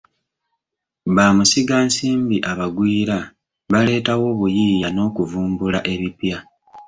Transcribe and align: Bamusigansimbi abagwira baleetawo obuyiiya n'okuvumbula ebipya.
Bamusigansimbi 1.15 2.37
abagwira 2.51 3.17
baleetawo 3.71 4.25
obuyiiya 4.33 4.89
n'okuvumbula 4.91 5.79
ebipya. 5.93 6.37